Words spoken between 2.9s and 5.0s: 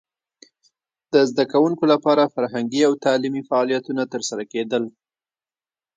تعلیمي فعالیتونه ترسره کېدل.